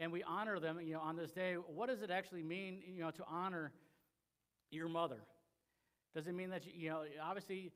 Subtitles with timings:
[0.00, 3.02] and we honor them, you know, on this day, what does it actually mean, you
[3.02, 3.70] know, to honor
[4.70, 5.18] your mother?
[6.14, 7.70] Does it mean that, you, you know, obviously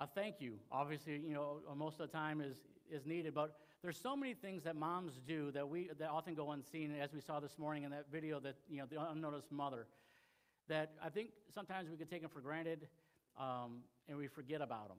[0.00, 2.56] a thank you, obviously, you know, most of the time is,
[2.90, 6.50] is needed, but there's so many things that moms do that we that often go
[6.50, 9.86] unseen, as we saw this morning in that video that, you know, the unnoticed mother,
[10.68, 12.88] that I think sometimes we can take them for granted
[13.38, 14.98] um, and we forget about them.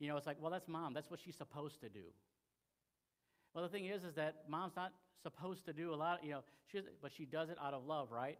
[0.00, 0.94] You know, it's like, well, that's mom.
[0.94, 2.04] That's what she's supposed to do.
[3.58, 6.42] Well, the thing is, is that mom's not supposed to do a lot, you know,
[6.70, 8.38] she, but she does it out of love, right?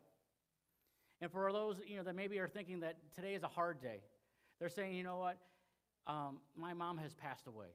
[1.20, 3.98] And for those, you know, that maybe are thinking that today is a hard day,
[4.60, 5.38] they're saying, you know what,
[6.06, 7.66] um, my mom has passed away.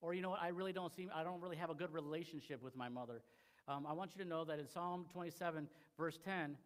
[0.00, 2.62] Or, you know what, I really don't seem, I don't really have a good relationship
[2.62, 3.20] with my mother.
[3.68, 6.56] Um, I want you to know that in Psalm 27, verse 10,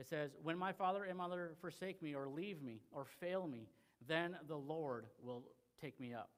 [0.00, 3.68] it says, When my father and mother forsake me, or leave me, or fail me,
[4.08, 5.44] then the Lord will
[5.80, 6.30] take me up.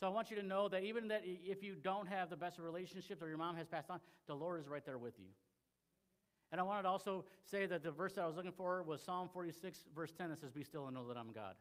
[0.00, 2.58] So I want you to know that even that if you don't have the best
[2.58, 5.26] of relationships or your mom has passed on, the Lord is right there with you.
[6.50, 9.02] And I wanted to also say that the verse that I was looking for was
[9.02, 11.54] Psalm 46, verse 10, that says, Be still and know that I'm God.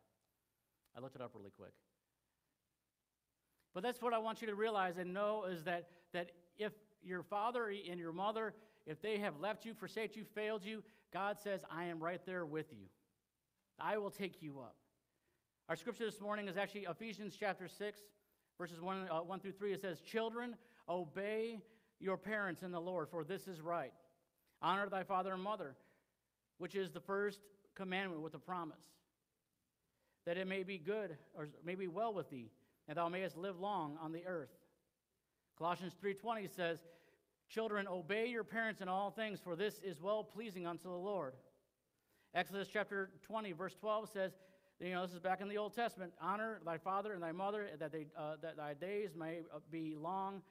[0.96, 1.72] I looked it up really quick.
[3.74, 7.24] But that's what I want you to realize and know is that, that if your
[7.24, 8.54] father and your mother,
[8.86, 12.46] if they have left you, forsake you, failed you, God says, I am right there
[12.46, 12.86] with you.
[13.80, 14.76] I will take you up.
[15.70, 18.02] Our scripture this morning is actually Ephesians chapter 6,
[18.64, 19.74] verses 1, uh, 1 through 3.
[19.74, 20.56] It says, Children,
[20.88, 21.60] obey
[22.00, 23.92] your parents in the Lord, for this is right.
[24.62, 25.76] Honor thy father and mother,
[26.60, 27.42] which is the first
[27.76, 28.86] commandment with a promise,
[30.26, 32.52] that it may be good, or may be well with thee,
[32.88, 34.56] and thou mayest live long on the earth.
[35.58, 36.88] Colossians 3:20 says,
[37.50, 41.36] "Children, obey your parents in all things, for this is well pleasing unto the Lord."
[42.34, 44.38] Exodus chapter 20, verse 12 says,
[44.88, 46.14] you know, this is back in the Old Testament.
[46.22, 49.96] Honor thy father and thy mother, that, they, uh, that thy days may uh, be
[49.96, 50.42] long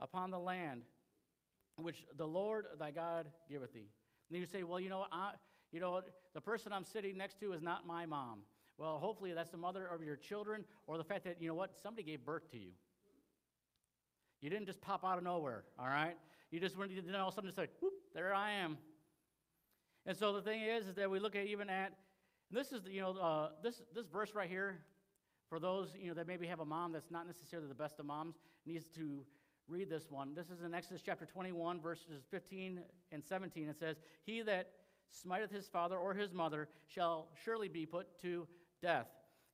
[0.00, 0.82] upon the land,
[1.76, 3.88] which the Lord thy God giveth thee.
[4.28, 5.32] And then you say, well, you know, I,
[5.72, 6.00] you know,
[6.34, 8.40] the person I'm sitting next to is not my mom.
[8.76, 11.76] Well, hopefully that's the mother of your children, or the fact that you know what
[11.82, 12.70] somebody gave birth to you.
[14.40, 16.16] You didn't just pop out of nowhere, all right?
[16.50, 18.78] You just went, you all of a sudden say, whoop, there I am.
[20.06, 21.92] And so the thing is, is that we look at even at,
[22.50, 24.78] this is, the, you know, uh, this, this verse right here,
[25.48, 28.06] for those, you know, that maybe have a mom that's not necessarily the best of
[28.06, 29.24] moms, needs to
[29.68, 30.34] read this one.
[30.34, 32.80] This is in Exodus chapter 21, verses 15
[33.12, 33.68] and 17.
[33.68, 34.70] It says, He that
[35.10, 38.46] smiteth his father or his mother shall surely be put to
[38.82, 39.06] death.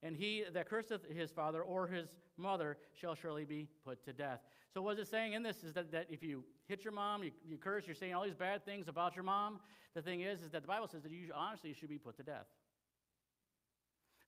[0.02, 4.40] And he that curseth his father or his mother shall surely be put to death.
[4.72, 7.22] So, what is it saying in this is that, that if you hit your mom,
[7.22, 9.60] you, you curse, you're saying all these bad things about your mom.
[9.94, 12.22] The thing is, is that the Bible says that you honestly should be put to
[12.22, 12.46] death.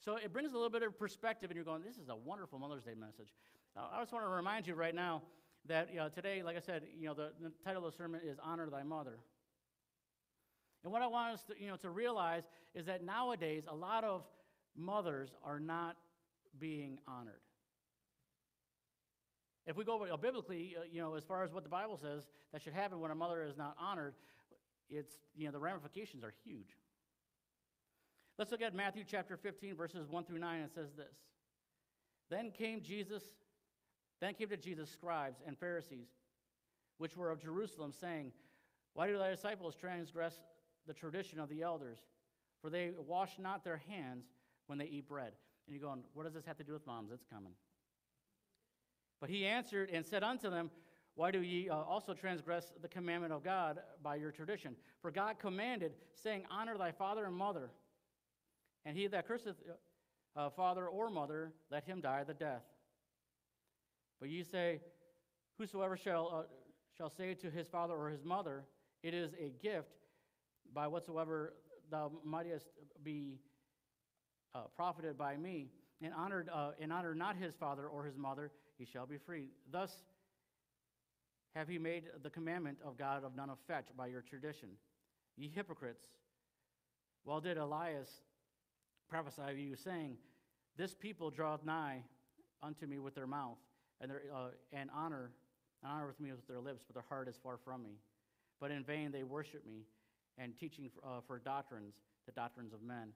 [0.08, 2.58] So it brings a little bit of perspective, and you're going, this is a wonderful
[2.58, 3.28] Mother's Day message.
[3.76, 5.20] Uh, I just want to remind you right now
[5.66, 8.22] that you know, today, like I said, you know, the, the title of the sermon
[8.24, 9.18] is Honor Thy Mother.
[10.82, 14.02] And what I want us to, you know, to realize is that nowadays, a lot
[14.02, 14.22] of
[14.74, 15.98] mothers are not
[16.58, 17.42] being honored.
[19.66, 22.22] If we go biblically, uh, you know, as far as what the Bible says
[22.54, 24.14] that should happen when a mother is not honored,
[24.88, 26.78] it's, you know, the ramifications are huge.
[28.38, 30.60] Let's look at Matthew chapter 15, verses 1 through 9.
[30.60, 31.16] It says this
[32.30, 33.24] Then came Jesus,
[34.20, 36.06] then came to Jesus scribes and Pharisees,
[36.98, 38.30] which were of Jerusalem, saying,
[38.94, 40.38] Why do thy disciples transgress
[40.86, 41.98] the tradition of the elders?
[42.62, 44.26] For they wash not their hands
[44.68, 45.32] when they eat bread.
[45.66, 47.10] And you're going, What does this have to do with moms?
[47.12, 47.54] It's coming.
[49.20, 50.70] But he answered and said unto them,
[51.16, 54.76] Why do ye uh, also transgress the commandment of God by your tradition?
[55.02, 57.70] For God commanded, saying, Honor thy father and mother,
[58.88, 62.62] and he that curseth uh, uh, father or mother, let him die the death.
[64.18, 64.80] But ye say,
[65.58, 66.42] Whosoever shall, uh,
[66.96, 68.64] shall say to his father or his mother,
[69.02, 69.90] It is a gift,
[70.72, 71.52] by whatsoever
[71.90, 72.68] thou mightest
[73.04, 73.40] be
[74.54, 75.68] uh, profited by me,
[76.00, 79.48] and honored uh, and honor not his father or his mother, he shall be free.
[79.70, 79.92] Thus
[81.54, 84.70] have ye made the commandment of God of none effect by your tradition.
[85.36, 86.06] Ye hypocrites,
[87.26, 88.08] well did Elias
[89.08, 90.16] prophesy of you, saying,
[90.76, 92.02] This people draweth nigh
[92.62, 93.58] unto me with their mouth,
[94.00, 95.30] and, their, uh, and honor,
[95.82, 97.98] and honor with me with their lips, but their heart is far from me.
[98.60, 99.84] But in vain they worship me,
[100.36, 101.94] and teaching for, uh, for doctrines,
[102.26, 103.12] the doctrines of men.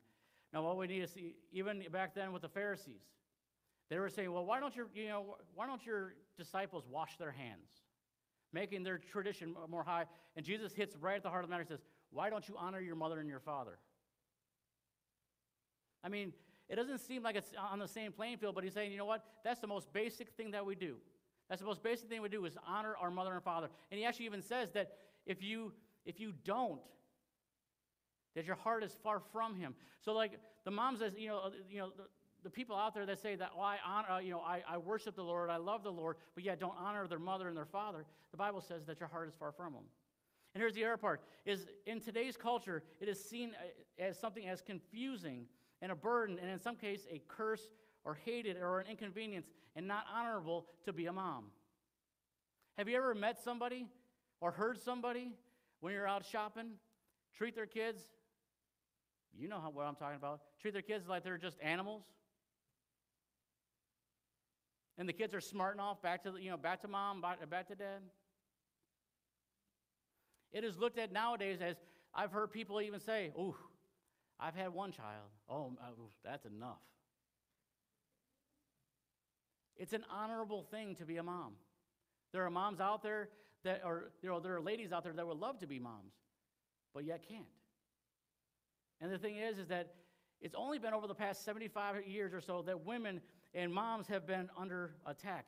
[0.53, 3.03] Now, what we need to see, even back then with the Pharisees,
[3.89, 7.31] they were saying, well, why don't your, you know, why don't your disciples wash their
[7.31, 7.69] hands?
[8.53, 10.05] Making their tradition more high.
[10.37, 12.55] And Jesus hits right at the heart of the matter and says, why don't you
[12.59, 13.79] honor your mother and your father?
[16.05, 16.33] I mean,
[16.69, 19.05] it doesn't seem like it's on the same playing field, but he's saying, you know
[19.05, 19.25] what?
[19.45, 20.97] That's the most basic thing that we do.
[21.49, 23.69] That's the most basic thing we do is honor our mother and father.
[23.91, 24.93] And he actually even says that
[25.27, 25.73] if you
[26.05, 26.81] if you don't,
[28.35, 29.75] that your heart is far from him.
[30.01, 30.33] So like
[30.65, 32.05] the moms that you know, uh, you know, the,
[32.43, 34.79] the people out there that say that, well, I honor, uh, you know, I, I
[34.79, 37.67] worship the Lord, I love the Lord, but yet don't honor their mother and their
[37.67, 39.85] father, the Bible says that your heart is far from them.
[40.55, 44.47] And here's the other part: is in today's culture, it is seen uh, as something
[44.49, 45.47] as confusing
[45.83, 47.69] and a burden, and in some case, a curse
[48.05, 49.47] or hated or an inconvenience,
[49.77, 51.47] and not honorable to be a mom.
[52.79, 53.87] Have you ever met somebody
[54.41, 55.33] or heard somebody
[55.81, 56.71] when you're out shopping
[57.37, 58.01] treat their kids?
[59.37, 60.41] You know how, what I'm talking about.
[60.61, 62.05] Treat their kids like they're just animals.
[64.99, 67.69] And the kids are smarting off back to, you know, back to mom, back, back
[67.69, 68.03] to dad.
[70.53, 71.77] It is looked at nowadays as
[72.15, 73.57] I've heard people even say, "Oh,
[74.43, 75.31] I've had one child.
[75.49, 75.91] Oh, uh,
[76.25, 76.81] that's enough."
[79.77, 81.55] It's an honorable thing to be a mom.
[82.33, 83.29] There are moms out there
[83.65, 86.13] that are, you know, there are ladies out there that would love to be moms,
[86.95, 87.45] but yet can't.
[89.01, 89.95] And the thing is, is that
[90.41, 93.21] it's only been over the past 75 years or so that women
[93.55, 95.47] and moms have been under attack.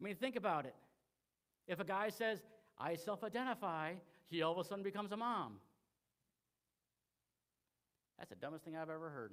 [0.00, 0.74] I mean, think about it.
[1.66, 2.42] If a guy says,
[2.78, 3.94] I self identify,
[4.26, 5.54] he all of a sudden becomes a mom.
[8.18, 9.32] That's the dumbest thing I've ever heard.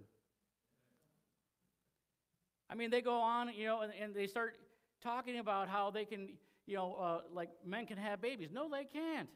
[2.69, 4.57] I mean, they go on, you know, and, and they start
[5.01, 6.29] talking about how they can,
[6.65, 8.49] you know, uh, like men can have babies.
[8.51, 9.29] No, they can't.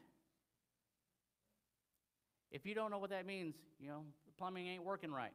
[2.50, 5.32] If you don't know what that means, you know, the plumbing ain't working right.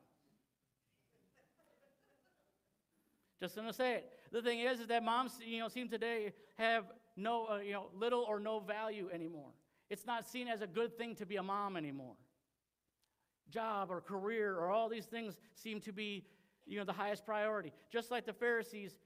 [3.39, 4.11] Just gonna say it.
[4.31, 7.89] The thing is, is that moms, you know, seem today have no, uh, you know,
[7.95, 9.51] little or no value anymore.
[9.89, 12.15] It's not seen as a good thing to be a mom anymore.
[13.53, 16.25] Job or career or all these things seem to be,
[16.65, 17.71] you know, the highest priority.
[17.91, 18.97] Just like the Pharisees,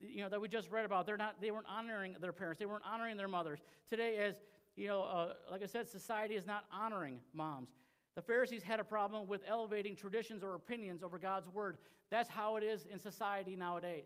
[0.00, 2.66] you know, that we just read about, they're not, they weren't honoring their parents, they
[2.66, 3.60] weren't honoring their mothers.
[3.90, 4.34] Today, as
[4.76, 7.70] you know, uh, like I said, society is not honoring moms.
[8.14, 11.78] The Pharisees had a problem with elevating traditions or opinions over God's word.
[12.10, 14.04] That's how it is in society nowadays.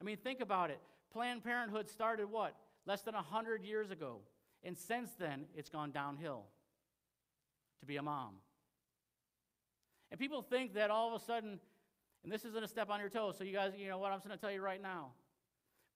[0.00, 0.80] I mean, think about it.
[1.12, 2.54] Planned Parenthood started what?
[2.86, 4.18] Less than 100 years ago.
[4.62, 6.44] And since then, it's gone downhill
[7.80, 8.34] to be a mom.
[10.10, 11.58] And people think that all of a sudden,
[12.24, 14.18] and this isn't a step on your toes, so you guys, you know what I'm
[14.18, 15.12] just going to tell you right now.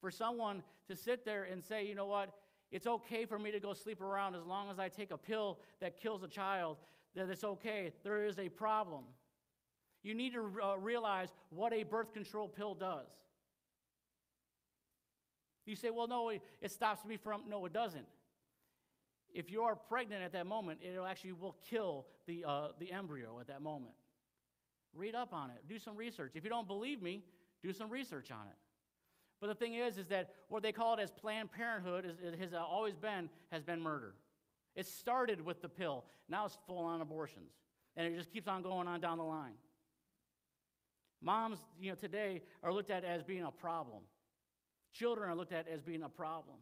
[0.00, 2.32] For someone to sit there and say, you know what,
[2.70, 5.60] it's okay for me to go sleep around as long as I take a pill
[5.80, 6.78] that kills a child,
[7.14, 7.92] that it's okay.
[8.02, 9.04] There is a problem.
[10.02, 13.06] You need to uh, realize what a birth control pill does.
[15.64, 17.42] You say, well, no, it stops me from.
[17.48, 18.06] No, it doesn't.
[19.34, 23.38] If you are pregnant at that moment, it actually will kill the, uh, the embryo
[23.40, 23.94] at that moment.
[24.94, 25.56] Read up on it.
[25.68, 26.32] Do some research.
[26.34, 27.24] If you don't believe me,
[27.62, 28.56] do some research on it.
[29.40, 32.38] But the thing is, is that what they call it as Planned Parenthood is, it
[32.38, 34.14] has always been, has been murder.
[34.76, 36.04] It started with the pill.
[36.28, 37.52] Now it's full on abortions.
[37.96, 39.54] And it just keeps on going on down the line.
[41.20, 44.02] Moms, you know, today are looked at as being a problem.
[44.92, 46.56] Children are looked at as being a problem.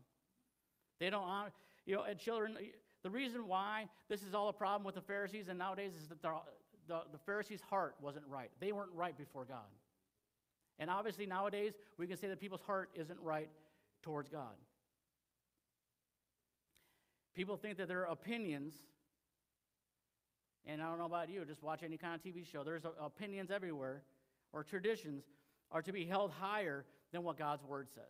[0.99, 1.53] They don't honor,
[1.87, 2.57] you know, and children,
[3.03, 6.23] the reason why this is all a problem with the Pharisees and nowadays is that
[6.23, 6.31] the,
[6.87, 8.51] the, the Pharisees' heart wasn't right.
[8.61, 9.69] They weren't right before God.
[10.79, 13.51] And obviously, nowadays, we can say that people's heart isn't right
[14.03, 14.55] towards God.
[17.35, 18.75] People think that their opinions,
[20.67, 23.51] and I don't know about you, just watch any kind of TV show, there's opinions
[23.51, 24.03] everywhere,
[24.53, 25.25] or traditions,
[25.71, 28.03] are to be held higher than what God's word says.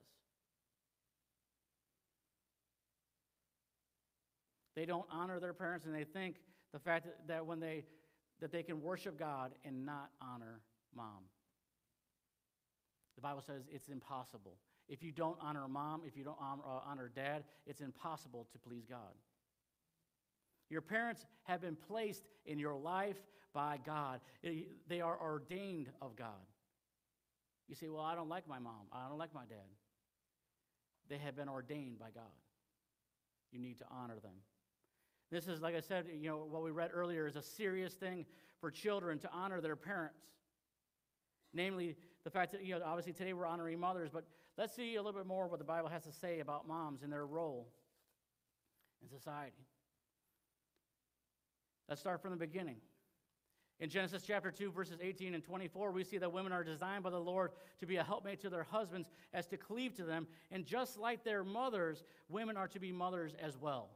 [4.75, 6.37] They don't honor their parents, and they think
[6.73, 7.85] the fact that, that when they
[8.41, 10.61] that they can worship God and not honor
[10.97, 11.25] mom.
[13.17, 14.57] The Bible says it's impossible.
[14.89, 18.59] If you don't honor mom, if you don't honor, uh, honor dad, it's impossible to
[18.59, 19.15] please God.
[20.71, 23.17] Your parents have been placed in your life
[23.53, 24.21] by God,
[24.89, 26.47] they are ordained of God.
[27.69, 29.69] You say, Well, I don't like my mom, I don't like my dad.
[31.09, 32.23] They have been ordained by God.
[33.51, 34.35] You need to honor them.
[35.31, 38.27] This is, like I said, you know, what we read earlier is a serious thing
[38.61, 40.25] for children to honor their parents.
[41.55, 44.25] Namely, the fact that, you know, obviously today we're honoring mothers, but
[44.59, 47.13] let's see a little bit more what the Bible has to say about moms and
[47.13, 47.69] their role
[49.03, 49.67] in society.
[51.89, 52.77] Let's start from the beginning.
[53.81, 57.11] In Genesis chapter 2, verses 18 and 24, we see that women are designed by
[57.11, 60.27] the Lord to be a helpmate to their husbands as to cleave to them.
[60.51, 63.89] And just like their mothers, women are to be mothers as well.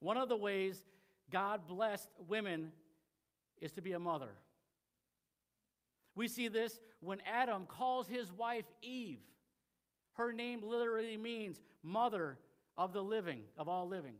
[0.00, 0.84] One of the ways
[1.30, 2.72] God blessed women
[3.60, 4.30] is to be a mother.
[6.14, 9.20] We see this when Adam calls his wife Eve.
[10.14, 12.38] Her name literally means mother
[12.76, 14.14] of the living, of all living.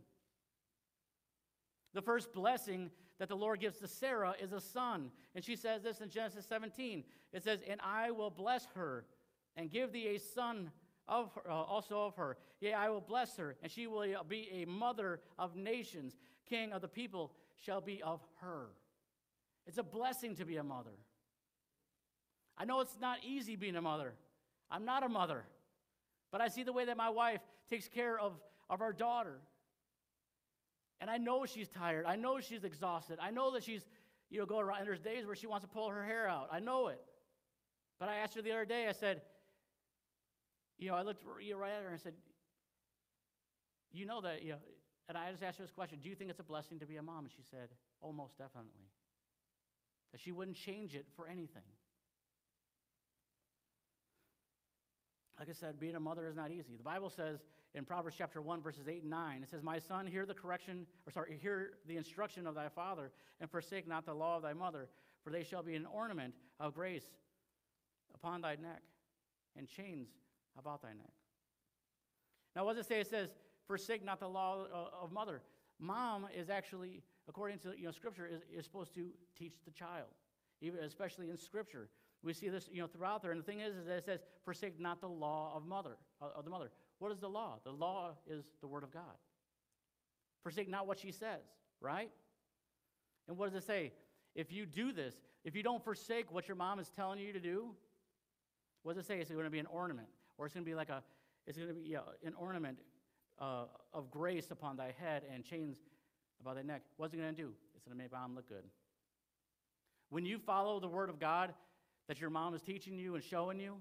[1.95, 5.11] The first blessing that the Lord gives to Sarah is a son.
[5.35, 7.05] And she says this in Genesis 17.
[7.33, 9.07] It says, And I will bless her
[9.57, 10.71] and give thee a son
[11.09, 12.37] of her, uh, also of her.
[12.61, 16.17] Yea, I will bless her, and she will be a mother of nations.
[16.49, 17.33] King of the people
[17.65, 18.69] shall be of her.
[19.67, 20.99] It's a blessing to be a mother.
[22.59, 24.15] I know it's not easy being a mother.
[24.71, 25.45] I'm not a mother.
[26.33, 28.33] But I see the way that my wife takes care of,
[28.71, 29.39] of our daughter.
[31.01, 32.07] And I know she's tired.
[32.07, 33.19] I know she's exhausted.
[33.21, 33.85] I know that she's,
[34.31, 34.79] you know, going around.
[34.79, 36.49] And there's days where she wants to pull her hair out.
[36.51, 37.01] I know it.
[37.99, 39.23] But I asked her the other day, I said,
[40.79, 42.15] you know, I looked right at her and said,
[43.93, 44.59] you know that, you know,
[45.09, 46.97] and I just asked her this question Do you think it's a blessing to be
[46.97, 47.25] a mom?
[47.25, 47.69] And she said,
[48.03, 48.91] Oh, most definitely.
[50.13, 51.63] That she wouldn't change it for anything.
[55.39, 56.77] Like I said, being a mother is not easy.
[56.77, 57.41] The Bible says
[57.75, 60.87] in Proverbs chapter 1, verses 8 and 9, it says, My son, hear the correction,
[61.07, 64.55] or sorry, hear the instruction of thy father, and forsake not the law of thy
[64.55, 64.89] mother,
[65.23, 67.05] for they shall be an ornament of grace
[68.15, 68.81] upon thy neck,
[69.59, 70.09] and chains
[70.59, 71.13] about thy neck.
[72.55, 73.01] Now, what does it say?
[73.01, 73.31] It says,
[73.67, 74.67] forsake not the law
[75.01, 75.43] of mother.
[75.79, 79.09] Mom is actually, according to you know, Scripture, is, is supposed to
[79.39, 80.09] teach the child,
[80.63, 81.89] even especially in Scripture.
[82.23, 83.33] We see this you know, throughout there.
[83.33, 86.45] And the thing is, is that it says, forsake not the law of mother, of
[86.45, 86.71] the mother.
[86.99, 87.59] What is the law?
[87.65, 89.03] The law is the word of God.
[90.43, 91.43] Forsake not what she says,
[91.81, 92.11] right?
[93.29, 93.93] And what does it say?
[94.35, 97.41] If you do this, if you don't forsake what your mom is telling you to
[97.41, 97.75] do,
[98.83, 99.19] what does it say?
[99.19, 100.09] It's going to be an ornament,
[100.39, 101.03] or it's going to be like a,
[101.47, 102.79] it's going to be an ornament
[103.41, 105.77] uh, of grace upon thy head and chains
[106.41, 106.83] about thy neck.
[106.97, 107.51] What's it going to do?
[107.75, 108.65] It's going to make mom look good.
[110.11, 111.53] When you follow the word of God
[112.09, 113.77] that your mom is teaching you and showing you,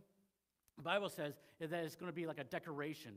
[0.78, 3.14] the Bible says that it's going to be like a decoration.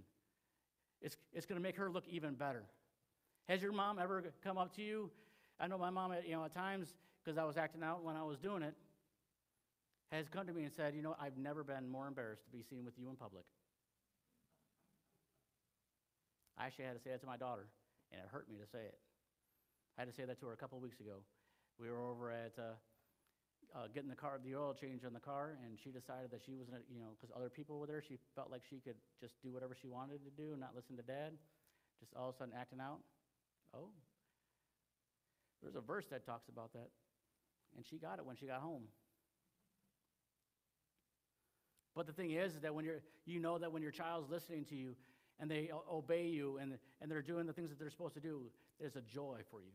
[1.01, 2.65] It's, it's going to make her look even better.
[3.49, 5.11] Has your mom ever come up to you?
[5.59, 8.15] I know my mom, at, you know, at times, because I was acting out when
[8.15, 8.75] I was doing it,
[10.17, 12.63] has come to me and said, You know, I've never been more embarrassed to be
[12.63, 13.45] seen with you in public.
[16.57, 17.69] I actually had to say that to my daughter,
[18.11, 18.99] and it hurt me to say it.
[19.97, 21.23] I had to say that to her a couple weeks ago.
[21.79, 22.75] We were over at uh,
[23.77, 26.55] uh, getting the car, the oil change on the car, and she decided that she
[26.55, 29.53] wasn't, you know, because other people were there, she felt like she could just do
[29.53, 31.39] whatever she wanted to do and not listen to dad,
[32.01, 32.99] just all of a sudden acting out.
[33.75, 33.95] Oh,
[35.63, 36.91] there's a verse that talks about that,
[37.77, 38.89] and she got it when she got home.
[41.99, 44.65] But the thing is, is that when you're, you know that when your child's listening
[44.67, 44.95] to you
[45.41, 48.43] and they obey you and, and they're doing the things that they're supposed to do,
[48.79, 49.73] there's a joy for you.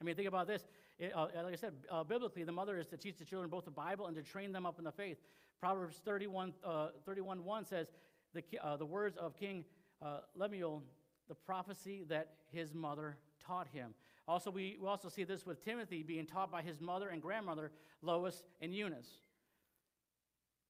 [0.00, 0.62] I mean, think about this.
[0.96, 3.64] It, uh, like I said, uh, biblically, the mother is to teach the children both
[3.64, 5.18] the Bible and to train them up in the faith.
[5.58, 7.88] Proverbs 31, uh, 31 1 says,
[8.32, 9.64] the, uh, the words of King
[10.00, 10.84] uh, Lemuel,
[11.26, 13.92] the prophecy that his mother taught him.
[14.28, 17.72] Also, we, we also see this with Timothy being taught by his mother and grandmother,
[18.02, 19.08] Lois and Eunice.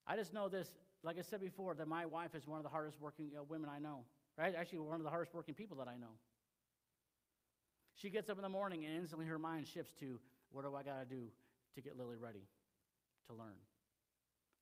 [0.09, 0.73] I just know this,
[1.05, 3.69] like I said before, that my wife is one of the hardest working uh, women
[3.69, 4.05] I know.
[4.38, 4.55] Right?
[4.57, 6.17] Actually, one of the hardest working people that I know.
[7.95, 10.19] She gets up in the morning and instantly her mind shifts to
[10.50, 11.25] what do I got to do
[11.75, 12.47] to get Lily ready
[13.29, 13.59] to learn?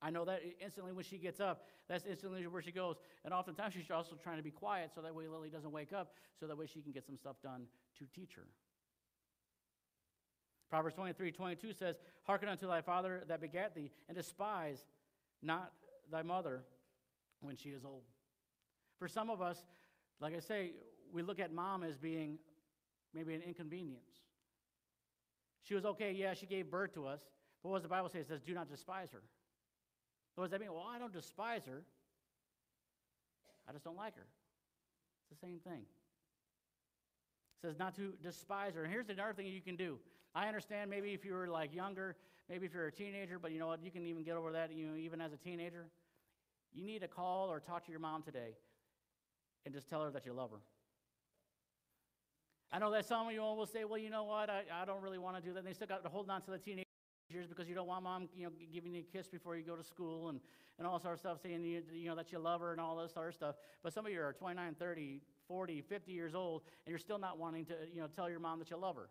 [0.02, 2.96] I know that instantly when she gets up, that's instantly where she goes.
[3.24, 6.14] And oftentimes she's also trying to be quiet so that way Lily doesn't wake up,
[6.38, 7.66] so that way she can get some stuff done
[7.98, 8.46] to teach her.
[10.68, 14.84] Proverbs 23 22 says, Hearken unto thy father that begat thee, and despise
[15.46, 15.72] not
[16.10, 16.62] thy mother
[17.40, 18.02] when she is old.
[18.98, 19.58] For some of us,
[20.20, 20.72] like I say,
[21.12, 22.38] we look at mom as being
[23.14, 24.10] maybe an inconvenience.
[25.62, 27.20] She was okay, yeah, she gave birth to us,
[27.62, 28.20] but what does the Bible say?
[28.20, 29.22] It says, do not despise her.
[30.34, 30.72] What does that mean?
[30.72, 31.82] Well, I don't despise her.
[33.68, 34.26] I just don't like her.
[35.30, 35.82] It's the same thing.
[37.56, 38.84] It says not to despise her.
[38.84, 39.98] And here's another thing you can do.
[40.34, 42.16] I understand maybe if you were like younger,
[42.48, 43.82] maybe if you're a teenager, but you know what?
[43.82, 45.86] You can even get over that, you know, even as a teenager.
[46.72, 48.56] You need to call or talk to your mom today
[49.64, 50.60] and just tell her that you love her.
[52.72, 54.50] I know that some of you will say, well, you know what?
[54.50, 55.60] I, I don't really want to do that.
[55.60, 56.84] And they still got to hold on to the teenagers
[57.48, 59.84] because you don't want mom, you know, giving you a kiss before you go to
[59.84, 60.40] school and,
[60.78, 62.96] and all sort of stuff, saying, you, you know, that you love her and all
[62.96, 63.54] this sort of stuff.
[63.82, 67.38] But some of you are 29, 30, 40, 50 years old, and you're still not
[67.38, 69.08] wanting to, you know, tell your mom that you love her.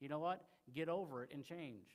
[0.00, 0.42] You know what?
[0.74, 1.86] Get over it and change.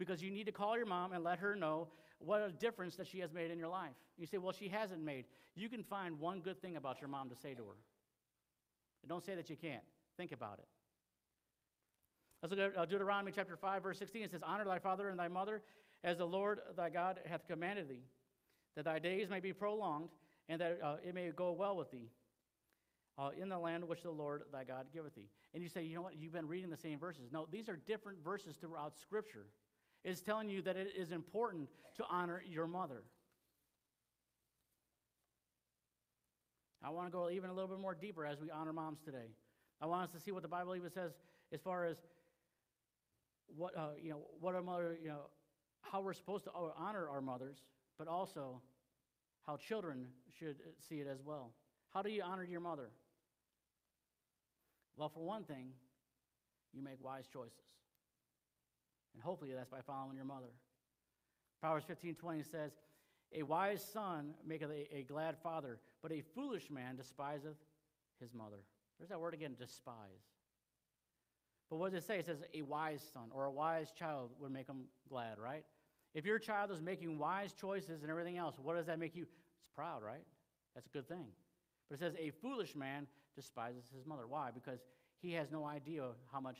[0.00, 1.88] Because you need to call your mom and let her know
[2.20, 3.92] what a difference that she has made in your life.
[4.16, 5.26] You say, well, she hasn't made.
[5.54, 7.76] You can find one good thing about your mom to say to her.
[9.02, 9.82] And don't say that you can't.
[10.16, 10.66] Think about it.
[12.42, 14.22] Let's look at uh, Deuteronomy chapter 5, verse 16.
[14.22, 15.60] It says, Honor thy father and thy mother,
[16.02, 18.04] as the Lord thy God hath commanded thee,
[18.76, 20.08] that thy days may be prolonged,
[20.48, 22.08] and that uh, it may go well with thee
[23.18, 25.28] uh, in the land which the Lord thy God giveth thee.
[25.52, 27.24] And you say, you know what, you've been reading the same verses.
[27.30, 29.46] No, these are different verses throughout Scripture.
[30.04, 33.02] It's telling you that it is important to honor your mother.
[36.82, 39.34] I want to go even a little bit more deeper as we honor moms today.
[39.82, 41.12] I want us to see what the Bible even says
[41.52, 41.96] as far as
[43.56, 45.26] what uh, you know, what a mother, you know,
[45.82, 47.58] how we're supposed to honor our mothers,
[47.98, 48.62] but also
[49.46, 50.06] how children
[50.38, 50.56] should
[50.88, 51.52] see it as well.
[51.92, 52.90] How do you honor your mother?
[54.96, 55.70] Well, for one thing,
[56.72, 57.58] you make wise choices.
[59.20, 60.48] And hopefully that's by following your mother.
[61.60, 62.72] Proverbs 15 20 says,
[63.34, 67.58] A wise son maketh a, a glad father, but a foolish man despiseth
[68.18, 68.64] his mother.
[68.98, 70.24] There's that word again, despise.
[71.68, 72.18] But what does it say?
[72.18, 75.66] It says a wise son or a wise child would make him glad, right?
[76.14, 79.24] If your child is making wise choices and everything else, what does that make you?
[79.24, 79.34] It's
[79.76, 80.24] proud, right?
[80.74, 81.26] That's a good thing.
[81.90, 84.26] But it says a foolish man despises his mother.
[84.26, 84.48] Why?
[84.50, 84.80] Because
[85.20, 86.56] he has no idea how much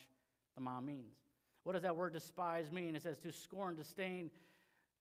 [0.56, 1.19] the mom means.
[1.64, 2.96] What does that word despise mean?
[2.96, 4.30] It says to scorn, disdain,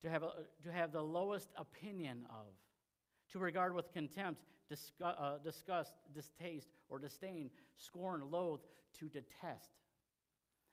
[0.04, 0.32] to have, a,
[0.64, 2.48] to have the lowest opinion of,
[3.32, 8.62] to regard with contempt, disgust, uh, disgust, distaste, or disdain, scorn, loathe,
[9.00, 9.72] to detest.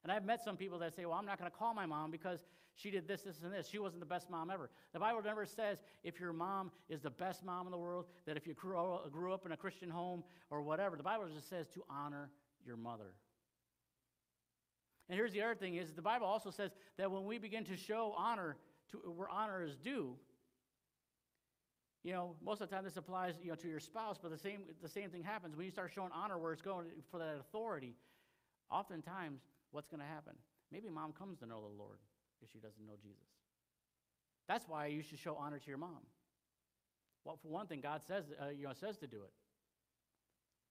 [0.03, 2.11] And I've met some people that say, well, I'm not going to call my mom
[2.11, 2.45] because
[2.77, 3.69] she did this, this, and this.
[3.69, 4.71] She wasn't the best mom ever.
[4.93, 8.37] The Bible never says if your mom is the best mom in the world, that
[8.37, 10.97] if you grew, grew up in a Christian home or whatever.
[10.97, 12.31] The Bible just says to honor
[12.65, 13.15] your mother.
[15.09, 17.77] And here's the other thing is the Bible also says that when we begin to
[17.77, 18.57] show honor
[18.91, 20.17] to where honor is due,
[22.03, 24.39] you know, most of the time this applies, you know, to your spouse, but the
[24.39, 27.37] same the same thing happens when you start showing honor where it's going for that
[27.41, 27.95] authority.
[28.71, 30.35] Oftentimes what's going to happen?
[30.73, 31.99] Maybe mom comes to know the Lord
[32.43, 33.27] if she doesn't know Jesus.
[34.49, 35.99] That's why you should show honor to your mom.
[37.25, 39.33] Well, for one thing, God says, uh, you know, says to do it.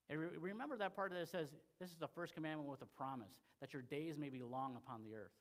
[0.10, 3.82] Remember that part that says, this is the first commandment with a promise, that your
[3.82, 5.32] days may be long upon the earth.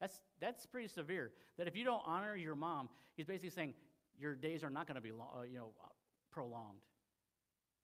[0.00, 1.30] That's, that's pretty severe.
[1.56, 3.74] That if you don't honor your mom, he's basically saying
[4.18, 5.88] your days are not going to be long, uh, you know, uh,
[6.30, 6.80] prolonged.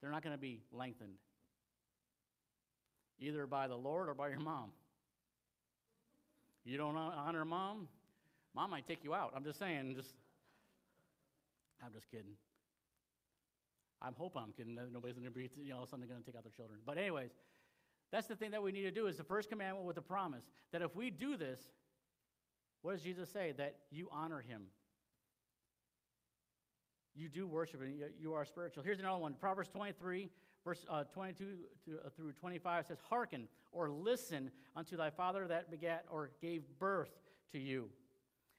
[0.01, 1.15] They're not going to be lengthened,
[3.19, 4.73] either by the Lord or by your mom.
[6.65, 7.89] You don't honor mom?
[8.55, 9.33] Mom might take you out.
[9.35, 10.15] I'm just saying, just
[11.85, 12.33] I'm just kidding.
[14.03, 14.79] I hope I'm kidding.
[14.93, 16.81] Nobody's going to be, you know, something going to take out their children.
[16.87, 17.31] But anyways,
[18.11, 20.45] that's the thing that we need to do is the first commandment with the promise
[20.73, 21.61] that if we do this,
[22.83, 23.53] what does Jesus say?
[23.57, 24.63] That you honor him.
[27.15, 28.83] You do worship and you are spiritual.
[28.83, 29.35] Here's another one.
[29.35, 30.31] Proverbs 23,
[30.65, 31.45] verse uh, 22
[31.93, 37.11] uh, through 25 says, Hearken or listen unto thy father that begat or gave birth
[37.53, 37.89] to you,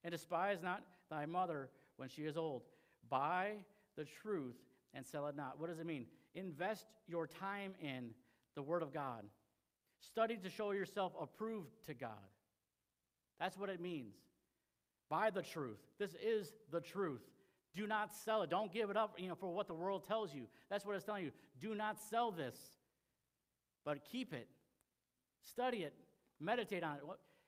[0.04, 2.64] and despise not thy mother when she is old.
[3.10, 3.54] Buy
[3.98, 4.56] the truth
[4.94, 5.60] and sell it not.
[5.60, 6.06] What does it mean?
[6.36, 8.12] Invest your time in
[8.56, 9.24] the Word of God.
[10.00, 12.12] Study to show yourself approved to God.
[13.40, 14.16] That's what it means.
[15.10, 15.80] Buy the truth.
[16.00, 17.22] This is the truth.
[17.76, 18.50] Do not sell it.
[18.50, 20.48] Don't give it up, you know, for what the world tells you.
[20.70, 21.32] That's what it's telling you.
[21.60, 22.56] Do not sell this,
[23.86, 24.48] but keep it.
[25.44, 25.94] Study it.
[26.40, 27.02] Meditate on it.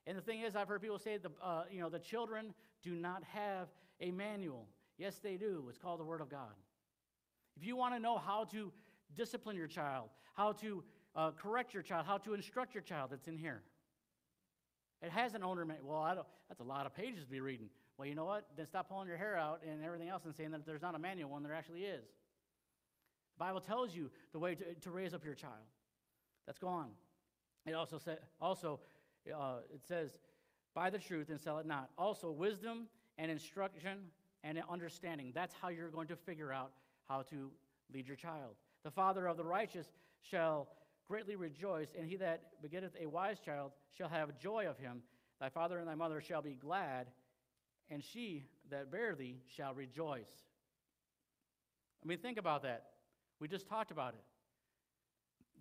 [0.06, 2.92] And the thing is, I've heard people say, the, uh, you know, the children do
[2.96, 3.68] not have
[4.00, 4.68] a manual.
[4.98, 5.66] Yes, they do.
[5.70, 6.54] It's called the Word of God.
[7.58, 8.72] If you want to know how to
[9.16, 10.84] discipline your child, how to
[11.16, 13.62] uh, correct your child, how to instruct your child, it's in here.
[15.02, 15.90] It has an owner manual.
[15.90, 17.70] Well, I don't, that's a lot of pages to be reading.
[17.98, 18.48] Well, you know what?
[18.58, 21.00] Then stop pulling your hair out and everything else and saying that there's not a
[21.00, 22.06] manual when there actually is.
[23.38, 25.54] The Bible tells you the way to, to raise up your child.
[26.46, 26.90] That's gone.
[27.66, 28.80] It also said, also,
[29.34, 30.12] uh, it says,
[30.74, 31.90] buy the truth and sell it not.
[31.98, 32.88] Also, wisdom
[33.18, 34.00] and instruction
[34.44, 35.32] and understanding.
[35.34, 36.72] That's how you're going to figure out
[37.08, 37.52] how to
[37.94, 38.56] lead your child.
[38.84, 39.88] The father of the righteous
[40.22, 40.68] shall
[41.08, 45.02] greatly rejoice, and he that begetteth a wise child shall have joy of him.
[45.40, 47.08] Thy father and thy mother shall be glad,
[47.90, 50.30] and she that bare thee shall rejoice.
[52.04, 52.84] I mean, think about that.
[53.40, 54.24] We just talked about it.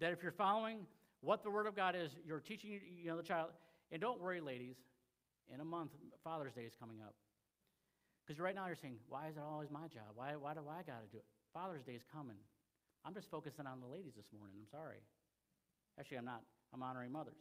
[0.01, 0.87] That if you're following
[1.21, 3.51] what the Word of God is, you're teaching you know, the child.
[3.91, 4.77] And don't worry, ladies,
[5.53, 5.91] in a month,
[6.25, 7.15] Father's Day is coming up.
[8.25, 10.15] Because right now you're saying, why is it always my job?
[10.15, 11.25] Why, why do I got to do it?
[11.53, 12.37] Father's Day is coming.
[13.05, 14.57] I'm just focusing on the ladies this morning.
[14.61, 15.03] I'm sorry.
[15.99, 16.43] Actually, I'm not.
[16.73, 17.37] I'm honoring mothers.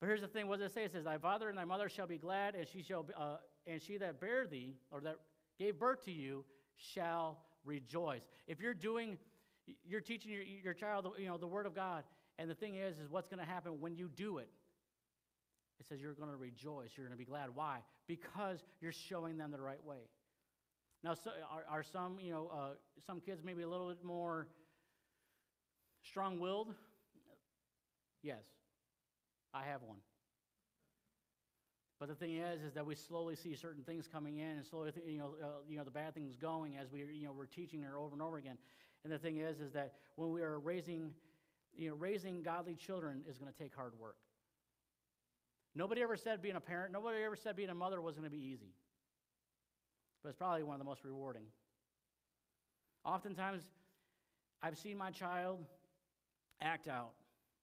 [0.00, 0.84] But here's the thing: what does it say?
[0.84, 3.80] It says, "Thy father and thy mother shall be glad, and she shall, uh, and
[3.80, 5.16] she that bare thee, or that
[5.58, 6.44] gave birth to you,
[6.76, 9.16] shall rejoice." If you're doing,
[9.84, 12.02] you're teaching your, your child, you know, the word of God,
[12.38, 14.48] and the thing is, is what's going to happen when you do it.
[15.80, 16.90] It says you're going to rejoice.
[16.96, 17.48] You're going to be glad.
[17.54, 17.78] Why?
[18.06, 20.08] Because you're showing them the right way.
[21.02, 22.68] Now, so, are, are some, you know, uh,
[23.04, 24.46] some kids maybe a little bit more
[26.02, 26.74] strong-willed?
[28.22, 28.44] Yes,
[29.52, 29.98] I have one.
[31.98, 34.92] But the thing is, is that we slowly see certain things coming in, and slowly,
[35.06, 37.82] you know, uh, you know, the bad things going as we, you know, we're teaching
[37.82, 38.58] her over and over again.
[39.04, 41.10] And the thing is, is that when we are raising,
[41.76, 44.16] you know, raising godly children is going to take hard work.
[45.74, 48.36] Nobody ever said being a parent, nobody ever said being a mother was going to
[48.36, 48.74] be easy.
[50.22, 51.44] But it's probably one of the most rewarding.
[53.04, 53.62] Oftentimes,
[54.62, 55.64] I've seen my child
[56.60, 57.12] act out,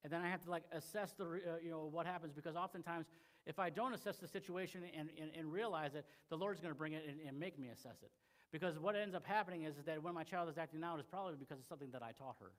[0.04, 3.06] and then I have to like assess the, uh, you know, what happens because oftentimes,
[3.46, 6.78] if I don't assess the situation and, and, and realize it, the Lord's going to
[6.78, 8.12] bring it and, and make me assess it.
[8.52, 11.08] Because what ends up happening is, is that when my child is acting out, it's
[11.08, 12.52] probably because of something that I taught her.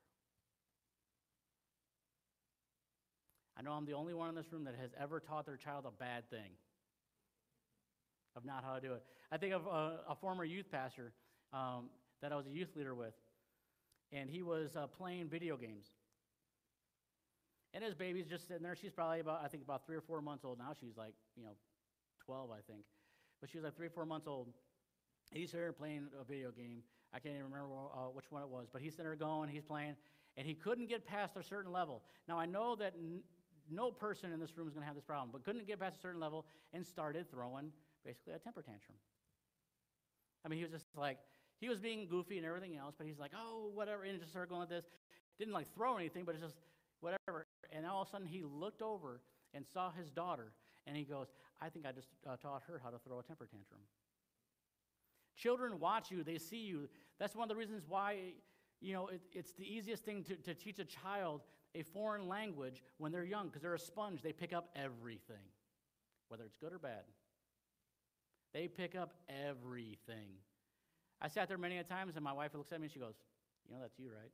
[3.61, 5.85] I know I'm the only one in this room that has ever taught their child
[5.87, 6.53] a bad thing
[8.35, 9.03] of not how to do it.
[9.31, 11.13] I think of a, a former youth pastor
[11.53, 11.91] um,
[12.23, 13.13] that I was a youth leader with,
[14.13, 15.89] and he was uh, playing video games.
[17.75, 18.75] And his baby's just sitting there.
[18.75, 20.73] She's probably about, I think, about three or four months old now.
[20.81, 21.53] She's like, you know,
[22.25, 22.85] 12, I think.
[23.43, 24.49] But she was like three or four months old.
[25.33, 26.83] He's here playing a video game.
[27.13, 29.65] I can't even remember uh, which one it was, but he's sitting there going, he's
[29.65, 29.97] playing,
[30.39, 32.03] and he couldn't get past a certain level.
[32.27, 32.95] Now, I know that
[33.71, 35.97] no person in this room is going to have this problem, but couldn't get past
[35.99, 37.73] a certain level and started throwing
[38.05, 38.97] basically a temper tantrum.
[40.45, 41.19] I mean, he was just like,
[41.61, 44.49] he was being goofy and everything else, but he's like, oh, whatever, and just started
[44.49, 44.87] going like this.
[45.39, 46.57] Didn't like throw anything, but it's just
[47.01, 47.47] whatever.
[47.71, 49.21] And all of a sudden, he looked over
[49.55, 50.53] and saw his daughter,
[50.87, 51.29] and he goes,
[51.61, 53.81] I think I just uh, taught her how to throw a temper tantrum.
[55.37, 56.89] Children watch you, they see you.
[57.19, 58.33] That's one of the reasons why,
[58.81, 61.43] you know, it, it's the easiest thing to, to teach a child
[61.75, 64.23] a foreign language when they're young because they're a sponge.
[64.23, 65.47] They pick up everything,
[66.29, 67.05] whether it's good or bad.
[68.53, 70.39] They pick up everything.
[71.21, 73.15] I sat there many a times, and my wife looks at me and she goes,
[73.69, 74.33] You know, that's you, right?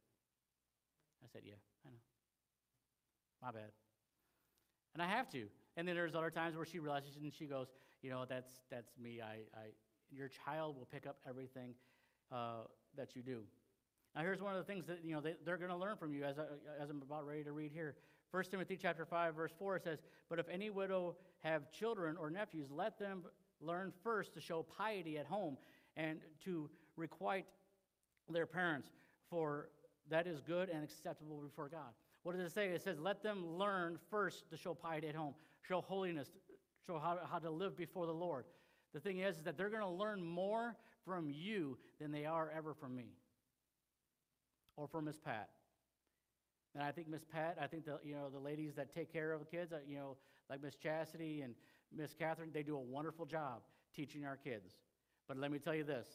[1.22, 1.98] I said, Yeah, I know.
[3.42, 3.70] My bad.
[4.94, 5.46] And I have to.
[5.76, 7.66] And then there's other times where she realizes and she goes,
[8.02, 9.20] You know, that's, that's me.
[9.20, 9.66] I, I,
[10.10, 11.74] your child will pick up everything
[12.32, 12.64] uh,
[12.96, 13.42] that you do.
[14.16, 16.14] Now, here's one of the things that you know they, they're going to learn from
[16.14, 16.44] you, as, I,
[16.82, 17.96] as I'm about ready to read here.
[18.30, 19.98] 1 Timothy chapter 5, verse 4 says,
[20.30, 23.24] But if any widow have children or nephews, let them
[23.60, 25.58] learn first to show piety at home
[25.98, 27.44] and to requite
[28.30, 28.88] their parents,
[29.28, 29.68] for
[30.08, 31.92] that is good and acceptable before God.
[32.22, 32.68] What does it say?
[32.68, 35.34] It says, Let them learn first to show piety at home,
[35.68, 36.28] show holiness,
[36.86, 38.46] show how, how to live before the Lord.
[38.94, 40.74] The thing is, is that they're going to learn more
[41.04, 43.10] from you than they are ever from me
[44.76, 45.48] or from Miss Pat.
[46.74, 49.32] And I think Miss Pat, I think the you know the ladies that take care
[49.32, 50.16] of the kids, uh, you know,
[50.50, 51.54] like Miss Chastity and
[51.96, 53.62] Miss Catherine, they do a wonderful job
[53.94, 54.74] teaching our kids.
[55.26, 56.06] But let me tell you this: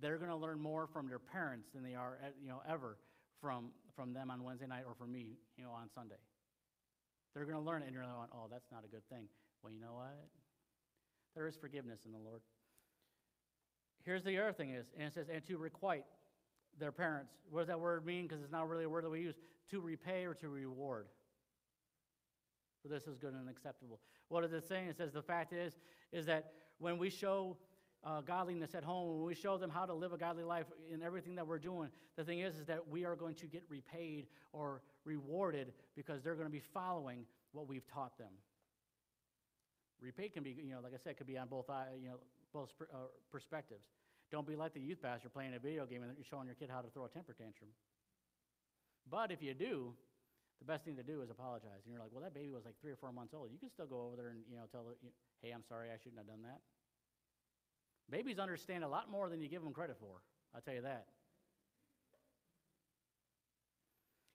[0.00, 2.96] they're going to learn more from their parents than they are, you know, ever
[3.40, 6.20] from from them on Wednesday night or from me, you know, on Sunday.
[7.34, 9.26] They're going to learn it, and you're going, oh, that's not a good thing.
[9.62, 10.16] Well, you know what?
[11.34, 12.40] There is forgiveness in the Lord.
[14.04, 16.04] Here's the other thing is, and it says, and to requite
[16.80, 17.32] their parents.
[17.50, 18.26] What does that word mean?
[18.26, 19.36] Because it's not really a word that we use.
[19.70, 21.06] To repay or to reward.
[22.82, 24.00] For this is good and acceptable.
[24.28, 24.88] What is it saying?
[24.88, 25.74] It says the fact is,
[26.12, 27.56] is that when we show
[28.02, 31.02] uh, godliness at home, when we show them how to live a godly life in
[31.02, 34.26] everything that we're doing, the thing is, is that we are going to get repaid
[34.52, 38.32] or rewarded because they're going to be following what we've taught them.
[40.00, 41.66] Repay can be, you know, like I said, could be on both,
[42.00, 42.16] you know,
[42.54, 42.96] both uh,
[43.30, 43.84] perspectives.
[44.30, 46.70] Don't be like the youth pastor playing a video game and you're showing your kid
[46.70, 47.70] how to throw a temper tantrum.
[49.10, 49.92] But if you do,
[50.60, 51.82] the best thing to do is apologize.
[51.84, 53.50] And you're like, well, that baby was like three or four months old.
[53.50, 54.84] You can still go over there and you know tell
[55.42, 56.60] hey, I'm sorry, I shouldn't have done that.
[58.10, 60.22] Babies understand a lot more than you give them credit for.
[60.54, 61.06] I'll tell you that.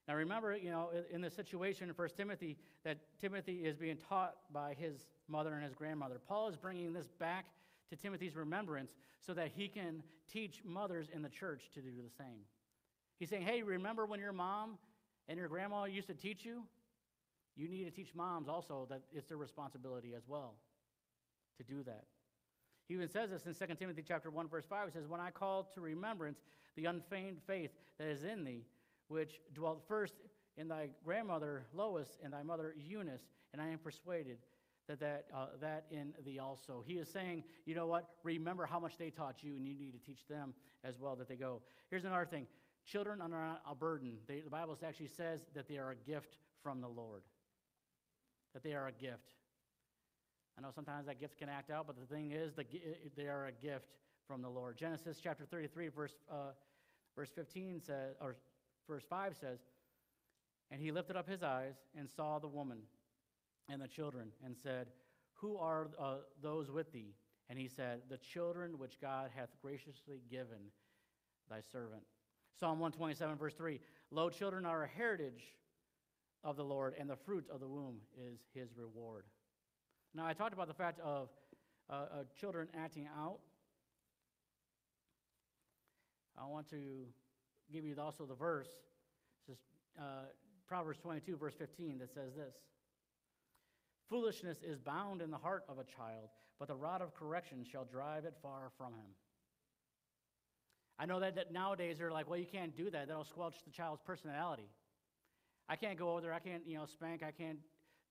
[0.07, 4.35] Now remember, you know, in the situation in 1 Timothy, that Timothy is being taught
[4.53, 6.21] by his mother and his grandmother.
[6.27, 7.45] Paul is bringing this back
[7.89, 12.13] to Timothy's remembrance so that he can teach mothers in the church to do the
[12.17, 12.41] same.
[13.19, 14.77] He's saying, hey, remember when your mom
[15.27, 16.63] and your grandma used to teach you?
[17.55, 20.55] You need to teach moms also that it's their responsibility as well
[21.57, 22.03] to do that.
[22.87, 24.87] He even says this in 2 Timothy chapter 1, verse 5.
[24.87, 26.39] He says, When I call to remembrance
[26.75, 28.65] the unfeigned faith that is in thee,
[29.07, 30.15] which dwelt first
[30.57, 33.21] in thy grandmother Lois and thy mother Eunice,
[33.53, 34.37] and I am persuaded
[34.87, 36.83] that that, uh, that in thee also.
[36.85, 38.09] He is saying, you know what?
[38.23, 41.27] Remember how much they taught you, and you need to teach them as well that
[41.27, 41.61] they go.
[41.89, 42.47] Here's another thing
[42.85, 44.17] children are not a burden.
[44.27, 47.23] They, the Bible actually says that they are a gift from the Lord.
[48.53, 49.33] that they are a gift.
[50.57, 52.65] I know sometimes that gift can act out, but the thing is, the,
[53.17, 54.77] they are a gift from the Lord.
[54.77, 56.53] Genesis chapter 33, verse, uh,
[57.15, 58.37] verse 15 says, or
[58.87, 59.59] verse 5 says,
[60.71, 62.77] And he lifted up his eyes and saw the woman
[63.69, 64.87] and the children and said,
[65.35, 67.15] Who are uh, those with thee?
[67.49, 70.71] And he said, The children which God hath graciously given
[71.49, 72.03] thy servant.
[72.59, 73.79] Psalm 127, verse 3
[74.11, 75.43] Lo, children are a heritage
[76.43, 79.25] of the Lord, and the fruit of the womb is his reward.
[80.13, 81.29] Now, I talked about the fact of
[81.89, 82.05] uh, uh,
[82.39, 83.39] children acting out.
[86.37, 87.05] I want to
[87.71, 88.69] give you also the verse.
[89.47, 89.63] This is
[89.99, 90.27] uh,
[90.67, 92.55] Proverbs 22, verse 15, that says this
[94.09, 97.85] Foolishness is bound in the heart of a child, but the rod of correction shall
[97.85, 99.15] drive it far from him.
[100.97, 103.07] I know that, that nowadays they're like, well, you can't do that.
[103.07, 104.69] That'll squelch the child's personality.
[105.67, 106.33] I can't go over there.
[106.33, 107.23] I can't, you know, spank.
[107.23, 107.57] I can't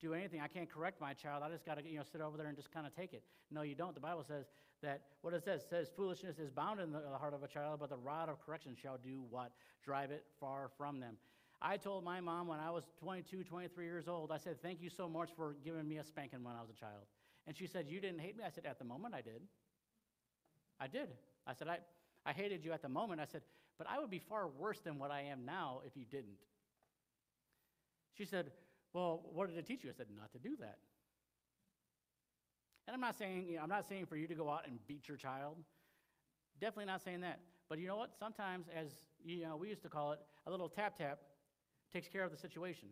[0.00, 0.40] do anything.
[0.40, 1.42] I can't correct my child.
[1.42, 3.22] I just got to, you know, sit over there and just kind of take it.
[3.50, 3.94] No, you don't.
[3.94, 4.46] The Bible says
[4.82, 7.88] that what it says says foolishness is bound in the heart of a child, but
[7.88, 9.52] the rod of correction shall do what?
[9.82, 11.16] Drive it far from them.
[11.66, 14.90] I told my mom when I was 22, 23 years old, I said, Thank you
[14.90, 17.06] so much for giving me a spanking when I was a child.
[17.46, 18.44] And she said, You didn't hate me?
[18.46, 19.40] I said, At the moment, I did.
[20.78, 21.08] I did.
[21.46, 21.78] I said, I,
[22.26, 23.22] I hated you at the moment.
[23.22, 23.40] I said,
[23.78, 26.36] But I would be far worse than what I am now if you didn't.
[28.12, 28.52] She said,
[28.92, 29.90] Well, what did it teach you?
[29.90, 30.76] I said, Not to do that.
[32.86, 34.78] And I'm not saying, you know, I'm not saying for you to go out and
[34.86, 35.56] beat your child.
[36.60, 37.40] Definitely not saying that.
[37.70, 38.10] But you know what?
[38.18, 38.88] Sometimes, as
[39.24, 41.20] you know, we used to call it, a little tap tap
[41.94, 42.88] takes care of the situation.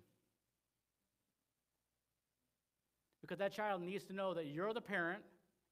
[3.21, 5.23] Because that child needs to know that you're the parent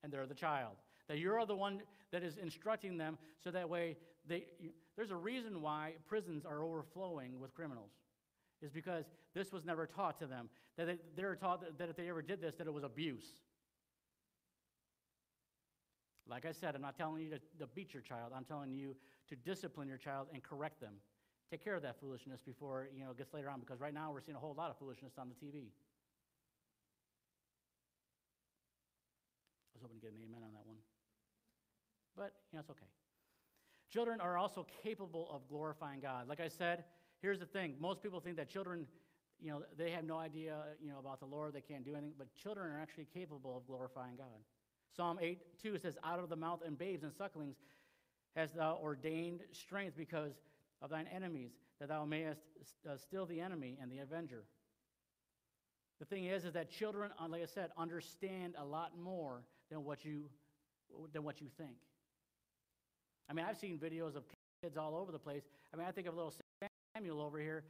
[0.03, 0.75] and they're the child.
[1.09, 5.17] That you're the one that is instructing them so that way they, you, there's a
[5.17, 7.93] reason why prisons are overflowing with criminals.
[8.63, 10.51] Is because this was never taught to them.
[10.77, 13.25] That they, they're taught that, that if they ever did this, that it was abuse.
[16.29, 18.33] Like I said, I'm not telling you to, to beat your child.
[18.37, 18.95] I'm telling you
[19.29, 20.95] to discipline your child and correct them.
[21.51, 23.59] Take care of that foolishness before you know it gets later on.
[23.59, 25.67] Because right now we're seeing a whole lot of foolishness on the TV.
[29.67, 30.77] I was hoping to get an amen on that one.
[32.17, 32.87] But you know it's okay.
[33.93, 36.29] Children are also capable of glorifying God.
[36.29, 36.85] Like I said,
[37.21, 38.87] here's the thing: most people think that children,
[39.41, 41.53] you know, they have no idea, you know, about the Lord.
[41.53, 42.15] They can't do anything.
[42.17, 44.39] But children are actually capable of glorifying God.
[44.97, 47.57] Psalm 8 2 says, Out of the mouth and babes and sucklings
[48.37, 50.33] hast thou ordained strength because
[50.83, 52.41] of thine enemies, that thou mayest
[52.89, 54.45] uh, still the enemy and the avenger.
[55.99, 59.85] The thing is, is that children, uh, like I said, understand a lot more than
[59.85, 60.31] what you,
[61.13, 61.77] than what you think.
[63.29, 64.25] I mean, I've seen videos of
[64.63, 65.43] kids all over the place.
[65.73, 66.35] I mean, I think of little
[66.97, 67.65] Samuel over here,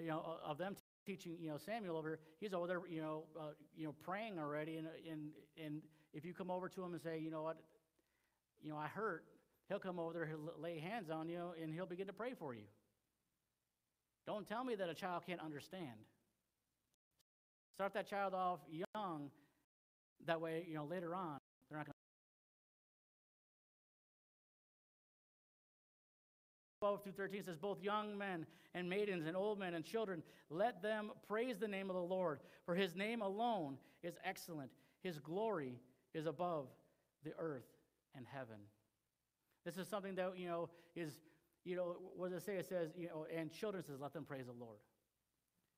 [0.00, 2.18] you know, of them teaching, you know, Samuel over, here.
[2.40, 5.30] he's over there, you know, uh, you know, praying already, and, and,
[5.62, 7.58] and if you come over to him and say, you know what,
[8.62, 9.24] you know, I hurt,
[9.68, 12.54] he'll come over there, he'll lay hands on you, and he'll begin to pray for
[12.54, 12.64] you.
[14.26, 15.98] Don't tell me that a child can't understand.
[17.74, 18.60] Start that child off
[18.94, 19.30] young,
[20.26, 22.02] that way, you know, later on, they're not going to.
[26.82, 28.44] 12 through 13 says, Both young men
[28.74, 32.40] and maidens and old men and children, let them praise the name of the Lord,
[32.66, 34.70] for his name alone is excellent.
[35.02, 35.78] His glory
[36.14, 36.66] is above
[37.24, 37.68] the earth
[38.16, 38.58] and heaven.
[39.64, 41.12] This is something that, you know, is,
[41.64, 42.56] you know, what does it say?
[42.56, 44.78] It says, you know, and children says, let them praise the Lord.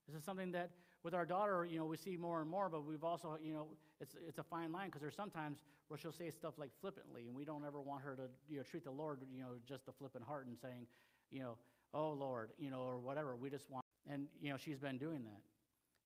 [0.07, 0.71] This is something that
[1.03, 3.67] with our daughter, you know, we see more and more, but we've also, you know,
[4.01, 7.37] it's, it's a fine line because there's sometimes where she'll say stuff like flippantly, and
[7.37, 9.93] we don't ever want her to, you know, treat the Lord, you know, just a
[9.93, 10.87] flippant heart and saying,
[11.31, 11.57] you know,
[11.93, 13.37] oh Lord, you know, or whatever.
[13.37, 15.41] We just want, and, you know, she's been doing that.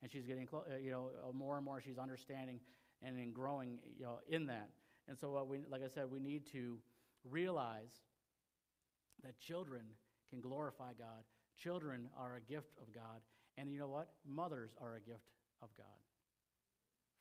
[0.02, 2.60] And she's getting, clo- uh, you know, uh, more and more she's understanding
[3.02, 4.68] and in growing, you know, in that.
[5.08, 6.78] And so, what we, like I said, we need to
[7.30, 7.92] realize
[9.24, 9.82] that children
[10.30, 11.24] can glorify God.
[11.58, 13.20] Children are a gift of God.
[13.56, 14.08] And you know what?
[14.26, 15.86] Mothers are a gift of God,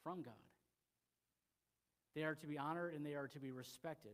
[0.03, 0.33] from God.
[2.15, 4.13] They are to be honored and they are to be respected.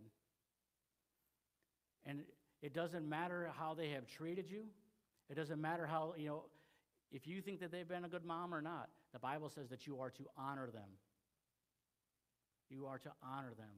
[2.06, 2.22] And
[2.62, 4.64] it doesn't matter how they have treated you.
[5.30, 6.44] It doesn't matter how, you know,
[7.12, 8.90] if you think that they've been a good mom or not.
[9.14, 10.90] The Bible says that you are to honor them.
[12.70, 13.70] You are to honor them.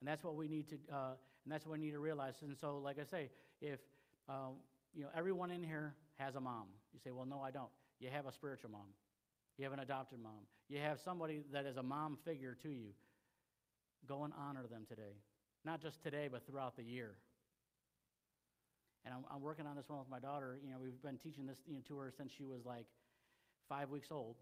[0.00, 1.10] And that's what we need to, uh,
[1.44, 2.34] and that's what we need to realize.
[2.42, 3.30] And so, like I say,
[3.60, 3.80] if,
[4.28, 4.56] um,
[4.94, 6.66] you know, everyone in here has a mom.
[6.92, 7.70] You say, well, no, I don't.
[8.00, 8.94] You have a spiritual mom.
[9.56, 10.46] You have an adopted mom.
[10.68, 12.90] You have somebody that is a mom figure to you.
[14.06, 15.16] Go and honor them today.
[15.64, 17.14] Not just today, but throughout the year.
[19.04, 20.58] And I'm, I'm working on this one with my daughter.
[20.62, 22.86] You know, we've been teaching this you know, to her since she was like
[23.68, 24.36] five weeks old.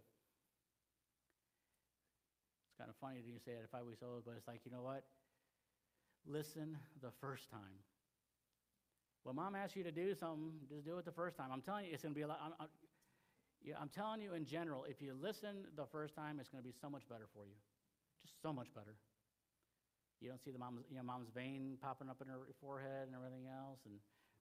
[2.69, 4.61] It's kind of funny that you say it at five weeks old, but it's like,
[4.65, 5.05] you know what?
[6.27, 7.79] Listen the first time.
[9.23, 11.51] When mom asks you to do something, just do it the first time.
[11.53, 12.41] I'm telling you, it's going to be a lot.
[12.43, 12.69] I'm, I'm,
[13.63, 16.67] yeah, I'm telling you in general, if you listen the first time, it's going to
[16.67, 17.59] be so much better for you.
[18.23, 18.95] Just so much better.
[20.21, 23.15] You don't see the mom's, you know, mom's vein popping up in her forehead and
[23.15, 23.95] everything else, and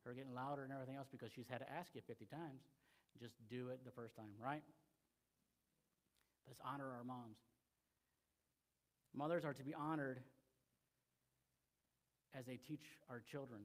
[0.06, 2.62] her getting louder and everything else because she's had to ask you 50 times.
[3.20, 4.62] Just do it the first time, right?
[6.48, 7.38] Let's honor our moms.
[9.16, 10.20] Mothers are to be honored
[12.38, 13.62] as they teach our children.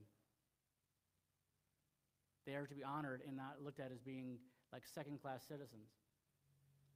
[2.45, 4.37] They are to be honored and not looked at as being
[4.73, 5.89] like second class citizens.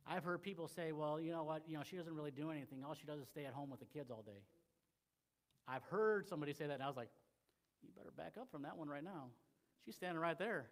[0.07, 2.83] I've heard people say, well, you know what, you know, she doesn't really do anything.
[2.83, 4.43] All she does is stay at home with the kids all day.
[5.67, 7.09] I've heard somebody say that, and I was like,
[7.81, 9.25] you better back up from that one right now.
[9.83, 10.67] She's standing right there.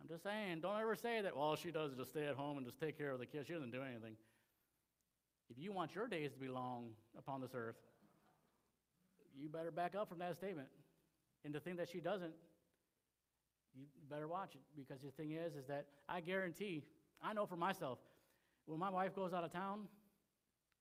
[0.00, 2.58] I'm just saying, don't ever say that, all she does is just stay at home
[2.58, 3.46] and just take care of the kids.
[3.46, 4.16] She doesn't do anything.
[5.50, 7.76] If you want your days to be long upon this earth,
[9.38, 10.68] you better back up from that statement.
[11.44, 12.32] And the thing that she doesn't,
[13.76, 16.84] you better watch it because the thing is, is that I guarantee,
[17.22, 17.98] I know for myself,
[18.66, 19.80] when my wife goes out of town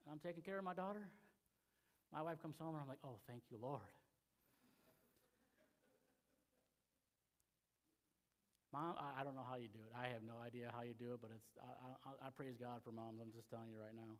[0.06, 1.08] and I'm taking care of my daughter,
[2.14, 3.82] my wife comes home and I'm like, oh, thank you, Lord.
[8.72, 9.94] Mom, I, I don't know how you do it.
[9.94, 12.82] I have no idea how you do it, but it's, I, I, I praise God
[12.82, 13.22] for moms.
[13.22, 14.18] I'm just telling you right now.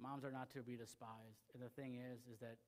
[0.00, 1.48] Moms are not to be despised.
[1.54, 2.60] And the thing is, is that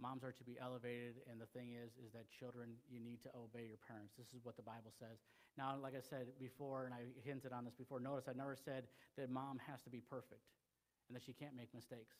[0.00, 1.20] moms are to be elevated.
[1.30, 4.14] And the thing is, is that children, you need to obey your parents.
[4.16, 5.20] This is what the Bible says.
[5.56, 8.88] Now, like I said before, and I hinted on this before, notice I never said
[9.18, 10.46] that mom has to be perfect
[11.08, 12.16] and that she can't make mistakes.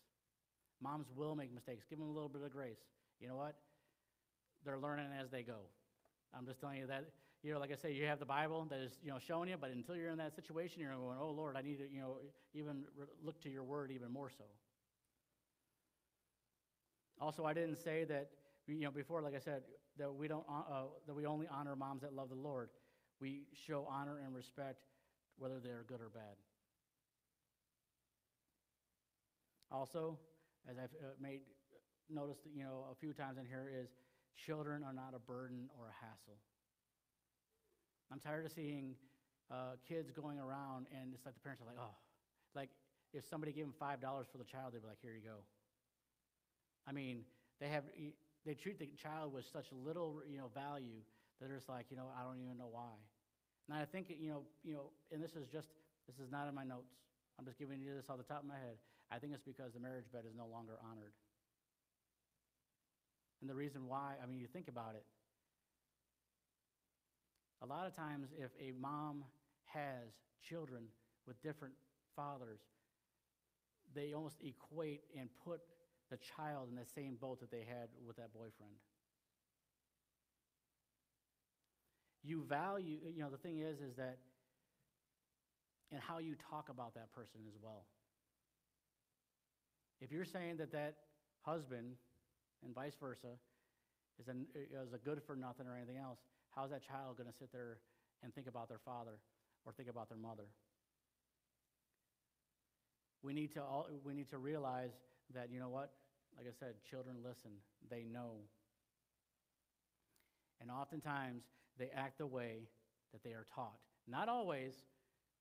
[0.82, 1.84] Moms will make mistakes.
[1.88, 2.82] Give them a little bit of grace.
[3.20, 3.56] You know what?
[4.64, 5.70] They're learning as they go.
[6.36, 7.04] I'm just telling you that,
[7.48, 9.56] you know, like I say, you have the Bible that is, you know, showing you,
[9.58, 12.18] but until you're in that situation, you're going, oh, Lord, I need to, you know,
[12.52, 12.84] even
[13.24, 14.44] look to your word even more so.
[17.18, 18.28] Also, I didn't say that,
[18.66, 19.62] you know, before, like I said,
[19.96, 22.68] that we don't, uh, that we only honor moms that love the Lord.
[23.18, 24.84] We show honor and respect
[25.38, 26.36] whether they're good or bad.
[29.72, 30.18] Also,
[30.70, 31.40] as I've uh, made
[32.10, 33.88] noticed, you know, a few times in here is
[34.36, 36.36] children are not a burden or a hassle.
[38.12, 38.94] I'm tired of seeing
[39.50, 41.94] uh, kids going around and it's like the parents are like, oh,
[42.54, 42.70] like
[43.12, 45.40] if somebody gave them five dollars for the child, they'd be like, here you go.
[46.86, 47.24] I mean,
[47.60, 47.84] they have
[48.46, 51.04] they treat the child with such little, you know, value
[51.40, 52.96] that it's like, you know, I don't even know why.
[53.68, 55.68] And I think, you know, you know, and this is just
[56.06, 56.96] this is not in my notes.
[57.38, 58.80] I'm just giving you this off the top of my head.
[59.12, 61.12] I think it's because the marriage bed is no longer honored.
[63.40, 65.04] And the reason why, I mean, you think about it.
[67.62, 69.24] A lot of times, if a mom
[69.66, 70.14] has
[70.48, 70.84] children
[71.26, 71.74] with different
[72.14, 72.60] fathers,
[73.94, 75.60] they almost equate and put
[76.10, 78.74] the child in the same boat that they had with that boyfriend.
[82.22, 84.18] You value, you know, the thing is, is that,
[85.90, 87.84] and how you talk about that person as well.
[90.00, 90.94] If you're saying that that
[91.42, 91.94] husband
[92.64, 93.38] and vice versa
[94.20, 96.18] is a, is a good for nothing or anything else,
[96.58, 97.78] how's that child going to sit there
[98.24, 99.22] and think about their father
[99.64, 100.50] or think about their mother?
[103.22, 104.90] We need to, all, we need to realize
[105.34, 105.92] that, you know what?
[106.36, 107.50] Like I said, children listen,
[107.88, 108.42] they know.
[110.60, 111.42] And oftentimes,
[111.78, 112.66] they act the way
[113.12, 113.78] that they are taught.
[114.08, 114.72] Not always,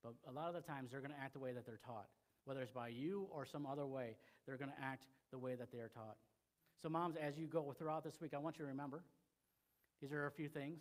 [0.03, 2.05] but a lot of the times, they're going to act the way that they're taught.
[2.45, 5.71] Whether it's by you or some other way, they're going to act the way that
[5.71, 6.17] they are taught.
[6.81, 9.01] So, moms, as you go throughout this week, I want you to remember
[10.01, 10.79] these are a few things.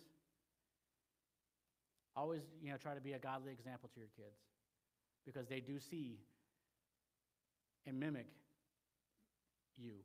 [2.17, 4.41] Always, you know, try to be a godly example to your kids
[5.21, 6.17] because they do see
[7.85, 8.25] and mimic
[9.77, 10.01] you.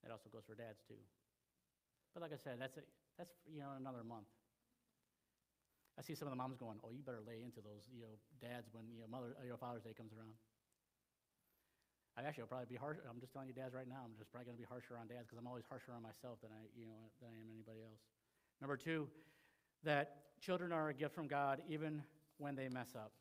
[0.00, 0.98] That also goes for dads too.
[2.16, 2.84] But like I said, that's a,
[3.20, 4.32] that's you know another month.
[5.94, 8.16] I see some of the moms going, "Oh, you better lay into those, you know,
[8.40, 10.32] dads when you know Mother, you know, Father's Day comes around."
[12.16, 13.00] I actually will probably be harsh.
[13.08, 14.04] I'm just telling you, dads, right now.
[14.04, 16.44] I'm just probably going to be harsher on dads because I'm always harsher on myself
[16.44, 18.04] than I, you know, than I am anybody else.
[18.60, 19.08] Number two,
[19.84, 22.02] that children are a gift from God even
[22.38, 23.12] when they mess up.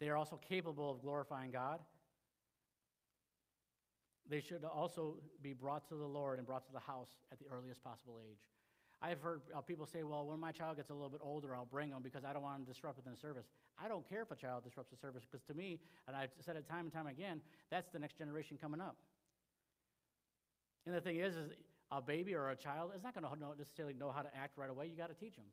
[0.00, 1.80] They are also capable of glorifying God.
[4.28, 7.46] They should also be brought to the Lord and brought to the house at the
[7.50, 8.40] earliest possible age.
[9.02, 11.66] I've heard uh, people say, well, when my child gets a little bit older, I'll
[11.66, 13.44] bring them because I don't want them disrupted in the service.
[13.82, 15.78] I don't care if a child disrupts the service because to me,
[16.08, 18.96] and I've said it time and time again, that's the next generation coming up.
[20.86, 21.50] And the thing is, is
[21.96, 24.70] a baby or a child is not going to necessarily know how to act right
[24.70, 24.86] away.
[24.86, 25.46] You got to teach them.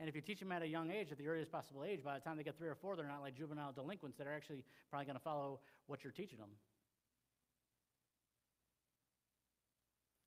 [0.00, 2.14] And if you teach them at a young age, at the earliest possible age, by
[2.14, 4.64] the time they get three or four, they're not like juvenile delinquents that are actually
[4.90, 6.50] probably going to follow what you're teaching them.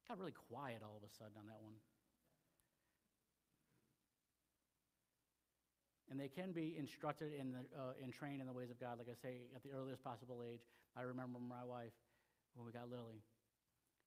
[0.07, 1.73] Got really quiet all of a sudden on that one.
[6.09, 8.97] And they can be instructed in the, uh, and trained in the ways of God,
[8.97, 10.61] like I say, at the earliest possible age.
[10.95, 11.91] I remember my wife
[12.55, 13.19] when we got Lily.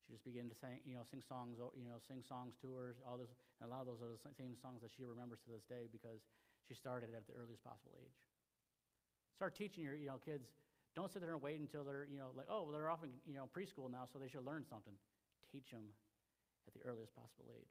[0.07, 2.96] She just began to sing, you know, sing songs, you know, sing songs to her.
[3.07, 3.30] All those,
[3.61, 5.86] and a lot of those are the same songs that she remembers to this day
[5.92, 6.24] because
[6.66, 8.18] she started at the earliest possible age.
[9.36, 10.51] Start teaching your, you know, kids.
[10.96, 13.11] Don't sit there and wait until they're, you know, like, oh, well, they're off in,
[13.26, 14.94] you know, preschool now, so they should learn something.
[15.53, 15.86] Teach them
[16.66, 17.70] at the earliest possible age.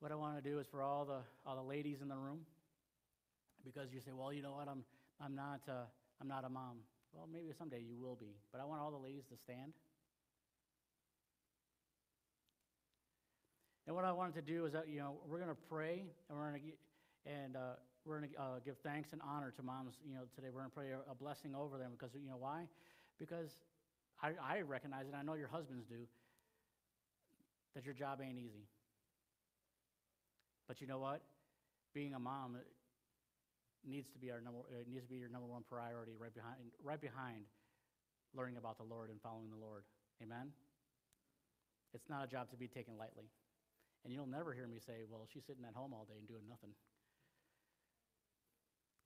[0.00, 2.46] What I want to do is for all the all the ladies in the room,
[3.64, 4.84] because you say, well, you know what, I'm
[5.20, 5.88] I'm not uh,
[6.20, 6.78] I'm not a mom.
[7.12, 9.72] Well, maybe someday you will be, but I want all the ladies to stand.
[13.86, 16.38] And what I wanted to do is that you know we're going to pray and
[16.38, 19.94] we're going to and uh, we're going to uh, give thanks and honor to moms.
[20.06, 22.36] You know today we're going to pray a, a blessing over them because you know
[22.38, 22.68] why?
[23.18, 23.48] Because
[24.22, 26.06] I, I recognize and I know your husbands do
[27.74, 28.66] that your job ain't easy.
[30.66, 31.22] But you know what?
[31.94, 32.56] Being a mom
[33.86, 34.60] needs to be our number.
[34.70, 37.44] It needs to be your number one priority, right behind, right behind
[38.34, 39.84] learning about the Lord and following the Lord.
[40.22, 40.52] Amen.
[41.94, 43.30] It's not a job to be taken lightly,
[44.04, 46.46] and you'll never hear me say, "Well, she's sitting at home all day and doing
[46.48, 46.74] nothing."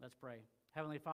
[0.01, 0.43] Let's pray.
[0.75, 1.11] Heavenly Father.